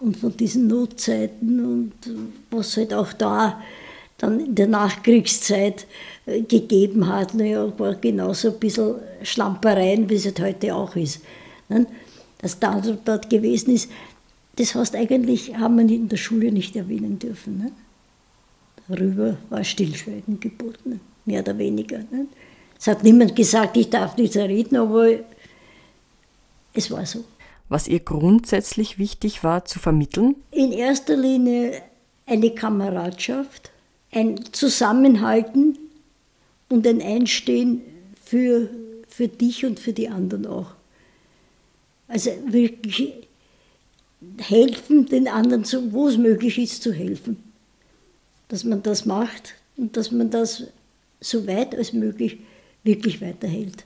und 0.00 0.16
von 0.16 0.36
diesen 0.36 0.66
Notzeiten 0.66 1.64
und 1.64 1.92
was 2.50 2.76
halt 2.76 2.92
auch 2.92 3.12
da 3.12 3.60
dann 4.18 4.40
in 4.40 4.54
der 4.54 4.66
Nachkriegszeit 4.66 5.86
äh, 6.26 6.42
gegeben 6.42 7.08
hat. 7.08 7.34
Naja, 7.34 7.72
war 7.78 7.94
genauso 7.94 8.52
ein 8.52 8.58
bisschen 8.58 8.96
Schlampereien, 9.22 10.08
wie 10.08 10.14
es 10.14 10.24
halt 10.24 10.40
heute 10.40 10.74
auch 10.74 10.96
ist. 10.96 11.20
Ne? 11.68 11.86
Dass 12.38 12.58
da 12.58 12.82
dort 13.04 13.30
gewesen 13.30 13.74
ist, 13.74 13.90
das 14.56 14.74
heißt 14.74 14.94
eigentlich, 14.94 15.54
haben 15.56 15.76
wir 15.76 15.94
in 15.94 16.08
der 16.08 16.16
Schule 16.16 16.50
nicht 16.50 16.76
erwähnen 16.76 17.18
dürfen. 17.18 17.58
Ne? 17.58 17.72
darüber 18.88 19.36
war 19.50 19.64
Stillschweigen 19.64 20.40
geboten, 20.40 21.00
mehr 21.24 21.40
oder 21.40 21.58
weniger. 21.58 21.98
Nicht? 21.98 22.28
Es 22.78 22.86
hat 22.86 23.02
niemand 23.02 23.34
gesagt, 23.34 23.76
ich 23.76 23.90
darf 23.90 24.16
nicht 24.16 24.36
reden, 24.36 24.76
aber 24.76 25.08
es 26.74 26.90
war 26.90 27.06
so. 27.06 27.24
Was 27.68 27.88
ihr 27.88 28.00
grundsätzlich 28.00 28.98
wichtig 28.98 29.42
war 29.42 29.64
zu 29.64 29.78
vermitteln? 29.78 30.36
In 30.50 30.72
erster 30.72 31.16
Linie 31.16 31.82
eine 32.26 32.50
Kameradschaft, 32.50 33.70
ein 34.16 34.40
Zusammenhalten 34.52 35.78
und 36.70 36.86
ein 36.86 37.02
Einstehen 37.02 37.82
für, 38.24 38.70
für 39.08 39.28
dich 39.28 39.66
und 39.66 39.78
für 39.78 39.92
die 39.92 40.08
anderen 40.08 40.46
auch. 40.46 40.70
Also 42.08 42.30
wirklich 42.46 43.12
helfen, 44.38 45.06
den 45.06 45.28
anderen, 45.28 45.64
so, 45.64 45.92
wo 45.92 46.08
es 46.08 46.16
möglich 46.16 46.58
ist, 46.58 46.82
zu 46.82 46.92
helfen. 46.92 47.36
Dass 48.48 48.64
man 48.64 48.82
das 48.82 49.04
macht 49.04 49.54
und 49.76 49.96
dass 49.96 50.10
man 50.10 50.30
das 50.30 50.64
so 51.20 51.46
weit 51.46 51.74
als 51.74 51.92
möglich 51.92 52.38
wirklich 52.84 53.20
weiterhält. 53.20 53.84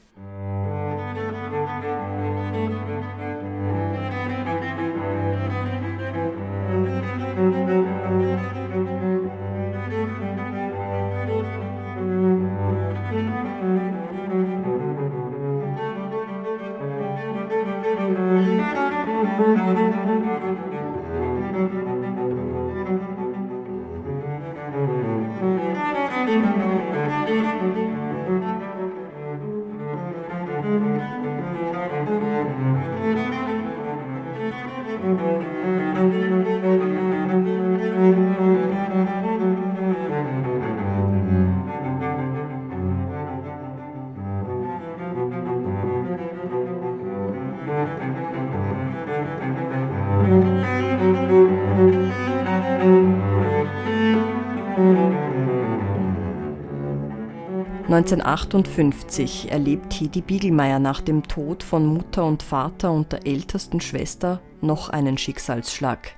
1958 57.92 59.50
erlebt 59.50 59.92
Hedi 59.94 60.20
Biegelmeier 60.20 60.78
nach 60.78 61.00
dem 61.00 61.24
Tod 61.24 61.64
von 61.64 61.84
Mutter 61.86 62.24
und 62.24 62.44
Vater 62.44 62.92
und 62.92 63.10
der 63.10 63.26
ältesten 63.26 63.80
Schwester 63.80 64.40
noch 64.60 64.90
einen 64.90 65.18
Schicksalsschlag. 65.18 66.14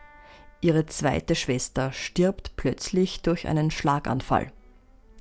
Ihre 0.61 0.85
zweite 0.85 1.35
Schwester 1.35 1.91
stirbt 1.93 2.57
plötzlich 2.57 3.23
durch 3.23 3.49
einen 3.49 3.71
Schlaganfall. 3.71 4.52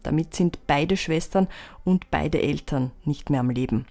Damit 0.03 0.36
sind 0.36 0.67
beide 0.67 0.98
Schwestern 0.98 1.48
und 1.86 2.12
beide 2.12 2.41
Eltern 2.41 2.91
nicht 3.05 3.29
mehr 3.29 3.39
am 3.39 3.50
Leben. 3.50 3.86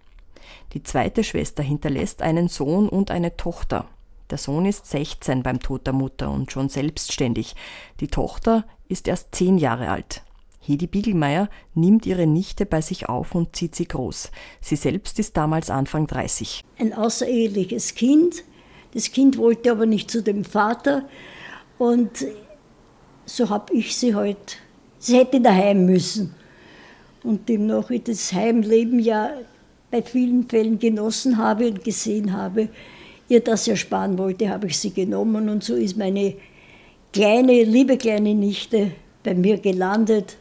Die 0.75 0.83
zweite 0.83 1.25
Schwester 1.25 1.63
hinterlässt 1.63 2.21
einen 2.21 2.49
Sohn 2.49 2.91
und 2.91 3.11
eine 3.11 3.39
Tochter. 3.39 3.87
Der 4.29 4.37
Sohn 4.37 4.67
ist 4.67 4.85
16 4.85 5.43
beim 5.43 5.61
Tod 5.61 5.87
der 5.87 5.95
Mutter 5.95 6.31
und 6.31 6.53
schon 6.53 6.69
selbstständig. 6.69 7.57
Die 8.01 8.09
Tochter 8.09 8.67
ist 8.87 9.09
erst 9.09 9.35
10 9.35 9.57
Jahre 9.57 9.89
alt. 9.89 10.25
Hedi 10.63 10.87
Biegelmeier 10.87 11.49
nimmt 11.75 12.05
ihre 12.05 12.27
Nichte 12.27 12.67
bei 12.67 12.83
sich 12.83 13.09
auf 13.09 13.35
und 13.35 13.57
zieht 13.57 13.75
sie 13.75 13.89
groß. 13.89 14.31
Sie 14.61 14.77
selbst 14.77 15.19
ist 15.19 15.37
damals 15.37 15.71
Anfang 15.71 16.07
30. 16.07 16.63
Ein 16.79 16.93
außereheliches 16.93 17.95
Kind. 17.95 18.45
Das 18.93 19.11
Kind 19.11 19.39
wollte 19.39 19.71
aber 19.71 19.87
nicht 19.87 20.11
zu 20.11 20.23
dem 20.23 20.45
Vater. 20.45 21.09
Und 21.79 22.27
so 23.25 23.49
habe 23.49 23.73
ich 23.75 23.97
sie 23.97 24.15
halt, 24.15 24.59
sie 24.99 25.17
hätte 25.17 25.41
daheim 25.41 25.87
müssen. 25.87 26.35
Und 27.23 27.49
demnach 27.49 27.89
ich 27.91 28.05
das 28.05 28.33
Heimleben 28.33 28.99
ja 28.99 29.31
bei 29.91 30.03
vielen 30.03 30.47
Fällen 30.49 30.79
genossen 30.79 31.39
habe 31.39 31.69
und 31.69 31.85
gesehen 31.85 32.35
habe, 32.35 32.69
ihr 33.29 33.41
das 33.41 33.67
ersparen 33.67 34.19
wollte, 34.19 34.51
habe 34.51 34.67
ich 34.67 34.79
sie 34.79 34.93
genommen. 34.93 35.49
Und 35.49 35.65
so 35.65 35.75
ist 35.75 35.97
meine 35.97 36.35
kleine, 37.15 37.63
liebe 37.63 37.97
kleine 37.97 38.35
Nichte 38.35 38.93
bei 39.23 39.35
mir 39.35 39.57
gelandet 39.59 40.37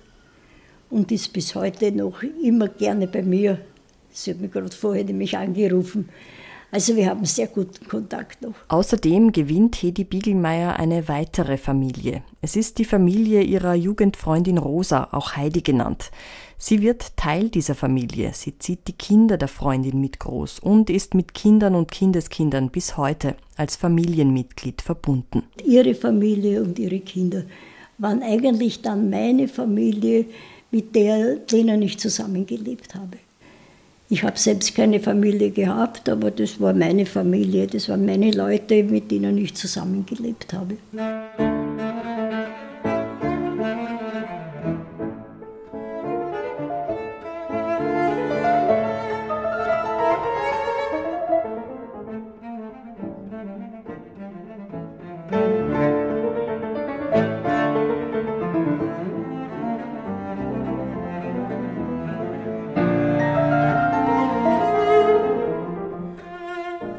und 0.89 1.11
ist 1.11 1.33
bis 1.33 1.55
heute 1.55 1.91
noch 1.91 2.23
immer 2.43 2.67
gerne 2.67 3.07
bei 3.07 3.21
mir. 3.21 3.59
Sie 4.11 4.31
hat 4.31 4.39
mich 4.39 4.51
gerade 4.51 4.71
vorher 4.71 5.03
nämlich 5.03 5.37
angerufen. 5.37 6.09
Also 6.71 6.95
wir 6.95 7.09
haben 7.09 7.25
sehr 7.25 7.47
guten 7.47 7.87
Kontakt 7.87 8.43
noch. 8.43 8.53
Außerdem 8.67 9.31
gewinnt 9.31 9.75
Hedi 9.81 10.03
Biegelmeier 10.03 10.77
eine 10.77 11.07
weitere 11.07 11.57
Familie. 11.57 12.21
Es 12.41 12.55
ist 12.55 12.77
die 12.77 12.85
Familie 12.85 13.41
ihrer 13.41 13.73
Jugendfreundin 13.73 14.59
Rosa, 14.59 15.07
auch 15.11 15.35
Heidi 15.35 15.61
genannt. 15.61 16.11
Sie 16.59 16.81
wird 16.81 17.17
Teil 17.17 17.49
dieser 17.49 17.73
Familie. 17.73 18.31
Sie 18.33 18.59
zieht 18.59 18.87
die 18.87 18.93
Kinder 18.93 19.37
der 19.37 19.47
Freundin 19.47 19.99
mit 19.99 20.19
groß 20.19 20.59
und 20.59 20.91
ist 20.91 21.15
mit 21.15 21.33
Kindern 21.33 21.73
und 21.73 21.89
Kindeskindern 21.89 22.69
bis 22.69 22.97
heute 22.97 23.35
als 23.55 23.75
Familienmitglied 23.75 24.83
verbunden. 24.83 25.43
Ihre 25.65 25.95
Familie 25.95 26.61
und 26.61 26.77
ihre 26.77 26.99
Kinder 26.99 27.45
waren 27.97 28.21
eigentlich 28.21 28.81
dann 28.81 29.09
meine 29.09 29.47
Familie 29.47 30.25
mit 30.71 30.95
der, 30.95 31.35
denen 31.37 31.81
ich 31.81 31.97
zusammengelebt 31.97 32.95
habe. 32.95 33.17
Ich 34.09 34.23
habe 34.23 34.39
selbst 34.39 34.75
keine 34.75 34.99
Familie 34.99 35.51
gehabt, 35.51 36.09
aber 36.09 36.31
das 36.31 36.59
war 36.59 36.73
meine 36.73 37.05
Familie, 37.05 37.67
das 37.67 37.89
waren 37.89 38.05
meine 38.05 38.31
Leute, 38.31 38.83
mit 38.83 39.11
denen 39.11 39.37
ich 39.37 39.53
zusammengelebt 39.53 40.53
habe. 40.53 40.77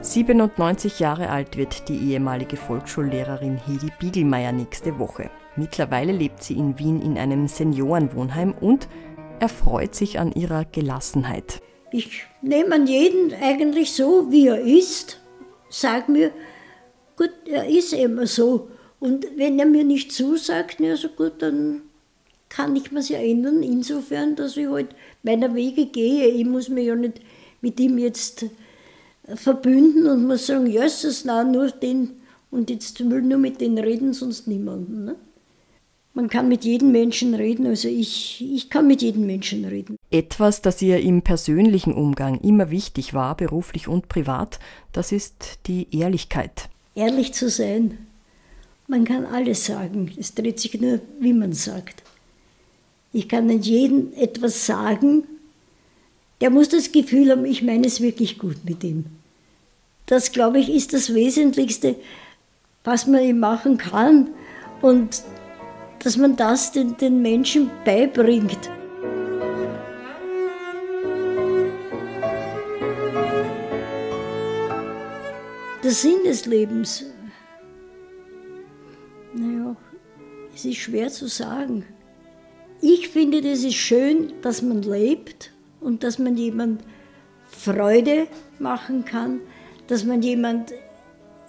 97 0.02 0.98
Jahre 0.98 1.28
alt 1.28 1.58
wird 1.58 1.90
die 1.90 2.12
ehemalige 2.12 2.56
Volksschullehrerin 2.56 3.58
Hedi 3.58 3.92
Biegelmeier 4.00 4.50
nächste 4.50 4.98
Woche. 4.98 5.30
Mittlerweile 5.56 6.12
lebt 6.12 6.42
sie 6.42 6.54
in 6.54 6.78
Wien 6.78 7.02
in 7.02 7.18
einem 7.18 7.46
Seniorenwohnheim 7.48 8.54
und 8.58 8.88
erfreut 9.40 9.94
sich 9.94 10.18
an 10.18 10.32
ihrer 10.32 10.64
Gelassenheit. 10.64 11.60
Ich 11.92 12.22
nehme 12.40 12.76
an 12.76 12.86
jeden 12.86 13.34
eigentlich 13.42 13.92
so, 13.92 14.30
wie 14.30 14.46
er 14.46 14.60
ist, 14.60 15.20
sag 15.68 16.08
mir, 16.08 16.30
gut, 17.16 17.32
er 17.44 17.68
ist 17.68 17.92
immer 17.92 18.26
so. 18.26 18.70
Und 19.00 19.26
wenn 19.36 19.58
er 19.58 19.66
mir 19.66 19.84
nicht 19.84 20.12
zusagt, 20.12 20.76
na 20.78 20.96
so 20.96 21.08
gut, 21.08 21.42
dann 21.42 21.82
kann 22.48 22.74
ich 22.74 22.90
mir 22.90 23.02
ja 23.02 23.18
ändern, 23.18 23.62
insofern, 23.62 24.34
dass 24.34 24.56
ich 24.56 24.66
halt 24.66 24.94
meiner 25.22 25.54
Wege 25.54 25.86
gehe. 25.86 26.26
Ich 26.28 26.46
muss 26.46 26.70
mir 26.70 26.84
ja 26.84 26.96
nicht 26.96 27.20
mit 27.60 27.78
ihm 27.78 27.98
jetzt 27.98 28.46
verbünden 29.36 30.06
und 30.06 30.26
muss 30.26 30.46
sagen, 30.46 30.66
Jesus, 30.66 31.24
nein, 31.24 31.52
nur 31.52 31.70
den 31.70 32.20
und 32.50 32.70
jetzt 32.70 32.98
will 33.08 33.22
nur 33.22 33.38
mit 33.38 33.60
denen 33.60 33.78
reden, 33.78 34.12
sonst 34.12 34.48
niemanden. 34.48 35.04
Ne? 35.04 35.16
Man 36.12 36.28
kann 36.28 36.48
mit 36.48 36.64
jedem 36.64 36.90
Menschen 36.90 37.34
reden, 37.34 37.66
also 37.66 37.88
ich, 37.88 38.44
ich 38.52 38.68
kann 38.68 38.88
mit 38.88 39.00
jedem 39.02 39.26
Menschen 39.26 39.64
reden. 39.64 39.96
Etwas, 40.10 40.60
das 40.60 40.82
ihr 40.82 40.98
im 41.00 41.22
persönlichen 41.22 41.94
Umgang 41.94 42.40
immer 42.40 42.70
wichtig 42.70 43.14
war, 43.14 43.36
beruflich 43.36 43.86
und 43.86 44.08
privat, 44.08 44.58
das 44.92 45.12
ist 45.12 45.60
die 45.66 45.86
Ehrlichkeit. 45.96 46.68
Ehrlich 46.96 47.32
zu 47.32 47.48
sein. 47.48 47.98
Man 48.88 49.04
kann 49.04 49.24
alles 49.24 49.66
sagen, 49.66 50.10
es 50.18 50.34
dreht 50.34 50.58
sich 50.58 50.80
nur, 50.80 50.98
wie 51.20 51.32
man 51.32 51.52
sagt. 51.52 52.02
Ich 53.12 53.28
kann 53.28 53.46
nicht 53.46 53.64
jedem 53.66 54.12
etwas 54.16 54.66
sagen, 54.66 55.22
der 56.40 56.50
muss 56.50 56.70
das 56.70 56.90
Gefühl 56.90 57.30
haben, 57.30 57.44
ich 57.44 57.62
meine 57.62 57.86
es 57.86 58.00
wirklich 58.00 58.38
gut 58.38 58.64
mit 58.64 58.82
ihm. 58.82 59.04
Das, 60.10 60.32
glaube 60.32 60.58
ich, 60.58 60.68
ist 60.68 60.92
das 60.92 61.14
Wesentlichste, 61.14 61.94
was 62.82 63.06
man 63.06 63.22
ihm 63.22 63.38
machen 63.38 63.78
kann 63.78 64.30
und 64.82 65.22
dass 66.00 66.16
man 66.16 66.34
das 66.34 66.72
den, 66.72 66.96
den 66.96 67.22
Menschen 67.22 67.70
beibringt. 67.84 68.58
Der 75.84 75.92
Sinn 75.92 76.24
des 76.26 76.44
Lebens, 76.44 77.04
naja, 79.32 79.76
es 80.52 80.64
ist 80.64 80.78
schwer 80.78 81.10
zu 81.10 81.28
sagen. 81.28 81.84
Ich 82.80 83.10
finde, 83.10 83.42
das 83.42 83.62
ist 83.62 83.76
schön, 83.76 84.32
dass 84.42 84.60
man 84.60 84.82
lebt 84.82 85.52
und 85.80 86.02
dass 86.02 86.18
man 86.18 86.36
jemand 86.36 86.82
Freude 87.48 88.26
machen 88.58 89.04
kann, 89.04 89.40
dass 89.90 90.04
man 90.04 90.22
jemand 90.22 90.72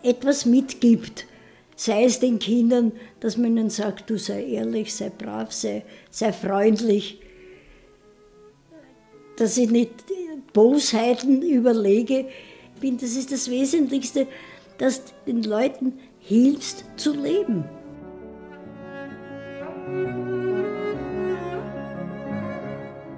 etwas 0.01 0.47
mitgibt. 0.47 1.27
Sei 1.75 2.05
es 2.05 2.19
den 2.19 2.39
Kindern, 2.39 2.91
dass 3.19 3.37
man 3.37 3.55
ihnen 3.55 3.69
sagt, 3.69 4.09
du 4.09 4.17
sei 4.17 4.43
ehrlich, 4.43 4.95
sei 4.95 5.09
brav, 5.09 5.51
sei, 5.51 5.83
sei 6.09 6.33
freundlich. 6.33 7.21
Dass 9.37 9.57
ich 9.57 9.69
nicht 9.69 9.91
Bosheiten 10.53 11.43
überlege. 11.43 12.29
Ich 12.73 12.81
finde, 12.81 13.05
das 13.05 13.15
ist 13.15 13.31
das 13.31 13.47
Wesentlichste, 13.47 14.25
dass 14.79 15.05
du 15.05 15.11
den 15.27 15.43
Leuten 15.43 15.99
hilfst 16.17 16.83
zu 16.97 17.13
leben. 17.13 17.63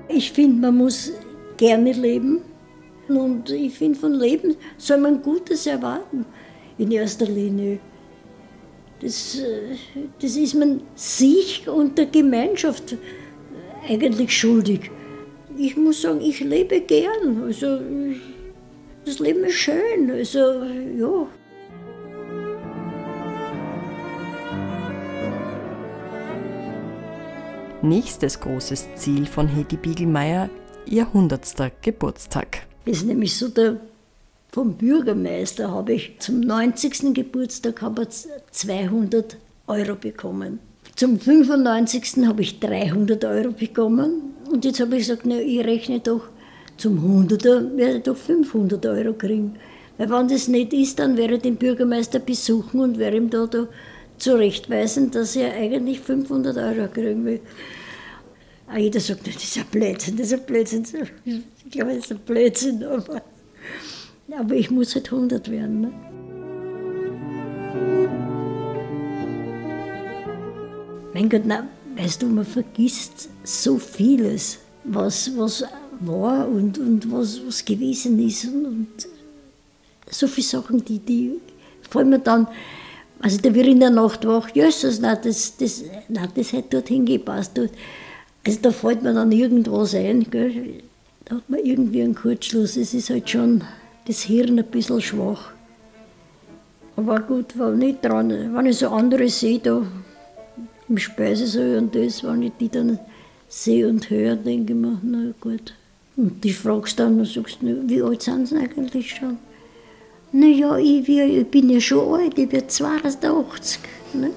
Ich 0.09 0.33
finde, 0.33 0.59
man 0.59 0.77
muss 0.77 1.13
gerne 1.55 1.93
leben. 1.93 2.41
Und 3.07 3.49
ich 3.49 3.77
finde, 3.77 3.99
von 3.99 4.13
Leben 4.13 4.55
soll 4.77 4.97
man 4.97 5.21
Gutes 5.21 5.67
erwarten, 5.67 6.25
in 6.77 6.91
erster 6.91 7.25
Linie. 7.25 7.79
Das, 9.01 9.39
äh, 9.39 9.75
das 10.21 10.37
ist 10.37 10.53
man 10.55 10.81
sich 10.95 11.67
und 11.67 11.97
der 11.97 12.05
Gemeinschaft 12.05 12.95
eigentlich 13.87 14.37
schuldig. 14.37 14.91
Ich 15.57 15.75
muss 15.75 16.01
sagen, 16.01 16.21
ich 16.21 16.39
lebe 16.39 16.79
gern. 16.81 17.43
Also, 17.43 17.79
das 19.05 19.19
Leben 19.19 19.43
ist 19.43 19.55
schön. 19.55 20.09
Also, 20.09 20.39
ja. 20.97 21.27
Nächstes 27.81 28.39
großes 28.39 28.95
Ziel 28.95 29.25
von 29.25 29.49
Hedi 29.49 29.75
Biegelmeier, 29.75 30.49
ihr 30.85 31.05
100. 31.05 31.73
Geburtstag. 31.81 32.65
Das 32.85 32.97
ist 32.97 33.05
nämlich 33.05 33.37
so 33.37 33.47
der 33.49 33.77
vom 34.53 34.75
Bürgermeister 34.75 35.71
habe 35.71 35.93
ich 35.93 36.17
zum 36.19 36.41
90. 36.41 37.15
Geburtstag 37.15 37.81
habe 37.81 38.07
200 38.07 39.37
Euro 39.65 39.95
bekommen. 39.95 40.59
Zum 40.95 41.19
95. 41.19 42.27
habe 42.27 42.43
ich 42.43 42.59
300 42.59 43.25
Euro 43.25 43.51
bekommen. 43.51 44.35
Und 44.51 44.63
jetzt 44.63 44.79
habe 44.79 44.95
ich 44.95 45.07
gesagt, 45.07 45.23
na, 45.25 45.39
ich 45.39 45.65
rechne 45.65 46.01
doch 46.01 46.21
zum 46.77 47.27
100er, 47.27 47.75
werde 47.77 47.97
ich 47.97 48.03
doch 48.03 48.15
500 48.15 48.85
Euro 48.85 49.13
kriegen. 49.13 49.55
Weil 49.97 50.11
wenn 50.11 50.27
das 50.27 50.47
nicht 50.47 50.71
ist, 50.71 50.99
dann 50.99 51.17
werde 51.17 51.37
ich 51.37 51.41
den 51.41 51.55
Bürgermeister 51.55 52.19
besuchen 52.19 52.79
und 52.79 52.99
werde 52.99 53.17
ihm 53.17 53.31
da, 53.31 53.47
da 53.47 53.67
zurechtweisen, 54.19 55.09
dass 55.09 55.35
er 55.35 55.53
eigentlich 55.53 55.99
500 55.99 56.57
Euro 56.57 56.87
kriegen 56.93 57.25
will. 57.25 57.39
Jeder 58.77 58.99
sagt, 58.99 59.27
das 59.27 59.35
ist 59.35 59.57
ein 59.57 59.65
Blödsinn, 59.71 60.17
das 60.17 60.27
ist 60.27 60.33
ein 60.33 60.45
Blödsinn. 60.45 60.85
Ich 61.25 61.71
glaube, 61.71 61.95
das 61.95 62.05
ist 62.05 62.11
ein 62.11 62.19
Blödsinn, 62.19 62.83
aber 62.83 63.21
aber 64.31 64.55
ich 64.55 64.71
muss 64.71 64.95
halt 64.95 65.11
100 65.11 65.51
werden. 65.51 65.81
Ne? 65.81 65.91
Mein 71.13 71.29
Gott, 71.29 71.43
na, 71.45 71.67
weißt 71.95 72.21
du, 72.21 72.27
man 72.27 72.45
vergisst 72.45 73.29
so 73.43 73.77
vieles, 73.77 74.59
was, 74.83 75.37
was 75.37 75.63
war 75.99 76.47
und, 76.47 76.79
und 76.79 77.11
was, 77.11 77.39
was 77.45 77.63
gewesen 77.63 78.19
ist. 78.25 78.45
Und, 78.45 78.65
und 78.65 79.05
so 80.09 80.27
viele 80.27 80.47
Sachen, 80.47 80.83
die, 80.83 80.99
die 80.99 81.39
fallen 81.87 82.09
mir 82.09 82.19
dann, 82.19 82.47
also 83.19 83.37
da 83.39 83.53
wird 83.53 83.67
in 83.67 83.79
der 83.79 83.91
Nacht 83.91 84.25
wach, 84.25 84.49
Jesus, 84.49 84.99
na, 84.99 85.15
das, 85.15 85.55
das, 85.57 85.83
na, 86.09 86.27
das 86.27 86.51
hätte 86.51 86.77
dorthin 86.77 87.05
gepasst. 87.05 87.59
Also 88.45 88.59
da 88.61 88.71
fällt 88.71 89.03
mir 89.03 89.13
dann 89.13 89.31
irgendwas 89.31 89.95
ein, 89.95 90.29
gell? 90.29 90.83
da 91.25 91.35
hat 91.35 91.49
man 91.49 91.59
irgendwie 91.59 92.01
einen 92.01 92.15
Kurzschluss. 92.15 92.75
Es 92.75 92.93
ist 92.93 93.09
halt 93.09 93.29
schon 93.29 93.63
das 94.05 94.23
Hirn 94.23 94.59
ein 94.59 94.65
bisschen 94.65 95.01
schwach. 95.01 95.51
Aber 96.95 97.19
gut, 97.21 97.57
war 97.57 97.71
nicht 97.71 98.03
dran. 98.03 98.29
Wenn 98.29 98.65
ich 98.65 98.77
so 98.77 98.89
andere 98.89 99.29
sehe, 99.29 99.59
da 99.59 99.81
im 100.89 100.97
Speisesaal 100.97 101.77
und 101.77 101.95
das, 101.95 102.23
wenn 102.23 102.43
ich 102.43 102.51
die 102.59 102.69
dann 102.69 102.99
sehe 103.47 103.87
und 103.87 104.09
höre, 104.09 104.35
denke 104.35 104.73
ich 104.73 104.79
mir, 104.79 104.99
na 105.01 105.31
gut. 105.39 105.73
Und 106.15 106.43
die 106.43 106.53
fragst 106.53 106.99
dann 106.99 107.19
und 107.19 107.27
sagst, 107.27 107.57
wie 107.61 108.01
alt 108.01 108.21
sind 108.21 108.47
sie 108.47 108.57
eigentlich 108.57 109.15
schon? 109.15 109.37
Naja, 110.31 110.77
ich, 110.77 111.07
ich 111.07 111.47
bin 111.47 111.69
ja 111.69 111.79
schon 111.79 112.21
alt, 112.21 112.37
ich 112.37 112.49
bin 112.49 112.67
82. 112.67 113.79
Ne? 114.13 114.31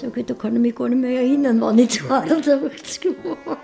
Sag 0.00 0.16
ich, 0.16 0.26
da 0.26 0.34
kann 0.34 0.54
ich 0.54 0.60
mich 0.60 0.76
gar 0.76 0.88
nicht 0.88 1.00
mehr 1.00 1.20
erinnern, 1.22 1.60
wann 1.60 1.76
ich 1.76 1.90
82 1.90 3.16
war. 3.24 3.58